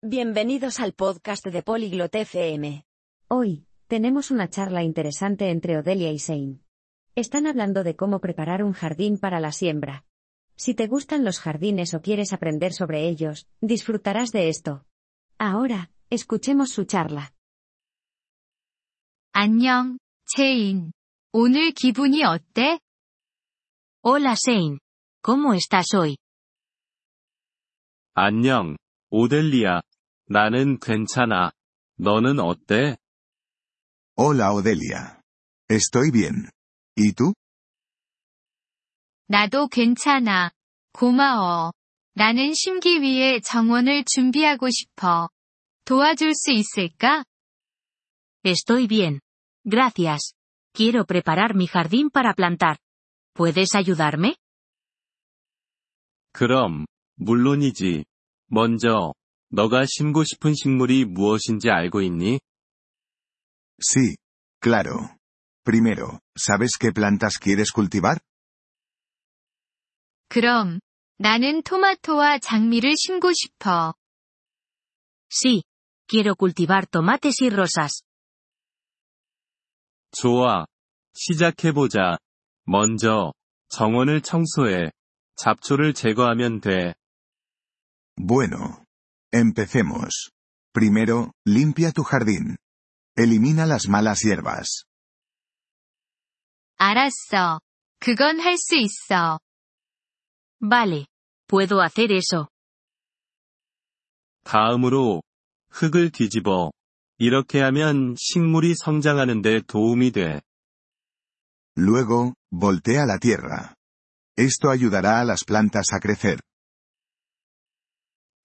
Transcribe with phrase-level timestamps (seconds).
[0.00, 2.84] Bienvenidos al podcast de Polyglot FM.
[3.26, 6.62] Hoy, tenemos una charla interesante entre Odelia y Sein.
[7.16, 10.04] Están hablando de cómo preparar un jardín para la siembra.
[10.54, 14.86] Si te gustan los jardines o quieres aprender sobre ellos, disfrutarás de esto.
[15.36, 17.32] Ahora, escuchemos su charla.
[19.32, 20.92] 안녕, 체인.
[21.32, 22.78] 오늘 기분이 어때?
[24.04, 24.78] Hola Shane.
[25.22, 26.16] ¿Cómo estás hoy?
[28.14, 28.76] 안녕,
[29.10, 29.82] 오델리아.
[30.28, 31.52] 나는 괜찮아.
[31.96, 32.96] 너는 어때?
[34.16, 35.20] Hola Odelia.
[35.70, 36.50] Estoy bien.
[36.96, 37.34] ¿Y tú?
[39.28, 40.50] 나도 괜찮아.
[40.92, 41.72] 고마워.
[42.14, 45.28] 나는 심기 위해 정원을 준비하고 싶어.
[45.84, 47.24] 도와줄 수 있을까?
[48.44, 49.20] Estoy bien.
[49.64, 50.34] Gracias.
[50.74, 52.78] Quiero preparar mi jardín para plantar.
[53.34, 54.36] ¿Puedes ayudarme?
[56.32, 58.04] 그럼, 물론이지.
[58.50, 59.14] 먼저,
[59.50, 62.38] 너가 심고 싶은 식물이 무엇인지 알고 있니?
[63.80, 64.16] Sí.
[64.60, 65.16] Claro.
[65.64, 68.18] Primero, ¿sabes qué plantas quieres cultivar?
[70.28, 70.80] 그럼,
[71.18, 73.94] 나는 토마토와 장미를 심고 싶어.
[75.30, 75.62] Sí.
[76.06, 78.02] Quiero cultivar tomates y rosas.
[80.10, 80.66] 좋아.
[81.14, 82.18] 시작해보자.
[82.64, 83.32] 먼저,
[83.68, 84.90] 정원을 청소해.
[85.36, 86.94] 잡초를 제거하면 돼.
[88.16, 88.87] Bueno.
[89.31, 90.31] Empecemos.
[90.73, 92.57] Primero, limpia tu jardín.
[93.15, 94.85] Elimina las malas hierbas.
[96.77, 97.59] 알았어.
[97.99, 99.39] 그건 할 수 있어.
[100.59, 101.05] Vale.
[101.47, 102.47] Puedo hacer eso.
[104.43, 105.21] 다음으로,
[105.69, 106.71] 흙을 뒤집어.
[107.17, 110.41] 이렇게 하면 식물이 성장하는 데 도움이 돼.
[111.77, 113.75] Luego, voltea la tierra.
[114.37, 116.39] Esto ayudará a las plantas a crecer.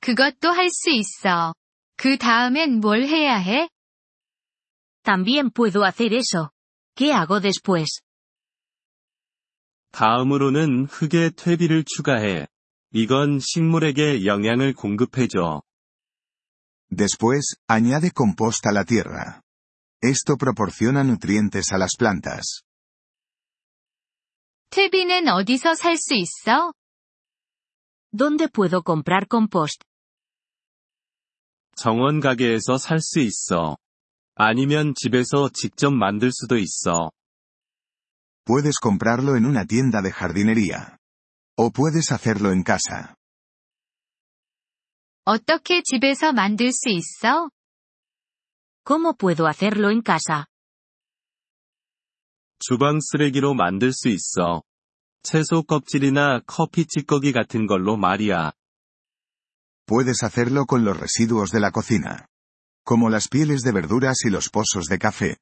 [0.00, 1.54] 그것도 할 수 있어.
[1.96, 3.68] 그 다음엔 뭘 해야 해?
[5.02, 6.50] También puedo hacer eso.
[6.94, 8.00] ¿Qué hago después?
[9.92, 12.46] 다음으로는 흙에 퇴비를 추가해.
[12.92, 15.62] 이건 식물에게 영양을 공급해줘.
[16.90, 19.40] Después, añade compost a la tierra.
[20.02, 22.62] Esto proporciona nutrientes a las plantas.
[24.70, 26.72] 퇴비는 어디서 살 수 있어?
[28.12, 29.82] ¿Dónde puedo comprar compost?
[31.75, 33.77] 정원 가게에서 살 수 있어.
[34.35, 37.11] 아니면 집에서 직접 만들 수도 있어.
[38.45, 40.97] Puedes comprarlo en una tienda de jardinería.
[41.57, 43.15] O puedes hacerlo en casa.
[45.25, 47.49] 어떻게 집에서 만들 수 있어?
[48.83, 50.47] ¿Cómo puedo hacerlo en casa?
[52.59, 54.63] 주방 쓰레기로 만들 수 있어.
[55.23, 58.51] 채소 껍질이나 커피 찌꺼기 같은 걸로 말이야.
[59.90, 62.26] Puedes hacerlo con los residuos de la cocina.
[62.84, 65.36] Como las pieles de verduras y los pozos de café.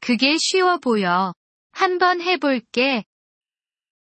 [0.00, 1.34] 그게 쉬워 보여.
[1.72, 3.04] 한번 해볼게.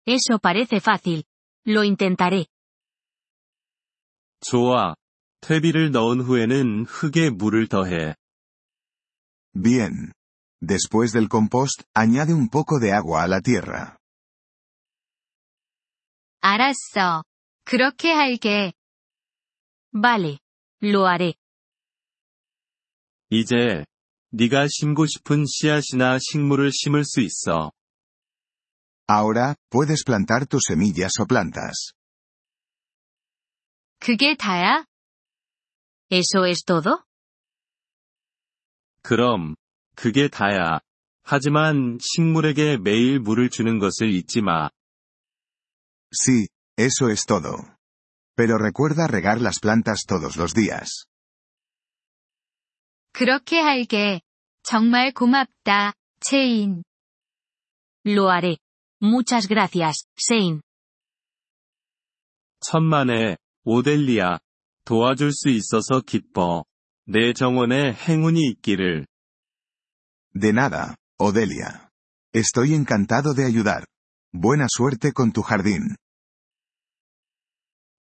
[0.06, 1.24] Eso parece fácil.
[1.66, 2.46] Lo intentaré.
[4.40, 4.94] 좋아.
[5.40, 8.14] 퇴비를 넣은 후에는 흙에 물을 더해.
[9.54, 10.12] Bien.
[10.60, 13.96] Después del compost, añade un poco de agua a la tierra.
[16.40, 17.22] 알았어.
[17.63, 18.73] 그렇게 할게.
[19.93, 20.39] Vale.
[20.83, 21.33] Lo haré.
[23.29, 23.85] 이제,
[24.31, 27.71] 네가 심고 싶은 씨앗이나 식물을 심을 수 있어.
[29.07, 31.93] Ahora, puedes plantar tus semillas o plantas.
[33.99, 34.85] 그게 다야?
[36.09, 37.03] ¿Eso es todo?
[39.03, 39.55] 그럼,
[39.95, 40.79] 그게 다야.
[41.23, 44.69] 하지만 식물에게 매일 물을 주는 것을 잊지 마.
[46.13, 46.47] Sí,
[46.80, 47.76] eso es todo.
[48.34, 51.06] Pero recuerda regar las plantas todos los días.
[53.12, 54.20] 그렇게 할게.
[54.62, 56.82] 정말 고맙다, 체인.
[58.04, 58.58] Lo haré.
[59.00, 60.60] Muchas gracias, Shane.
[62.60, 64.38] 천만에, 오델리아.
[64.84, 66.64] 도와줄 수 있어서 기뻐.
[67.06, 69.06] 내 정원에 행운이 있기를.
[70.38, 71.88] De nada, Odelia.
[72.34, 73.86] Estoy encantado de ayudar.
[74.32, 75.96] Buena suerte con tu jardín.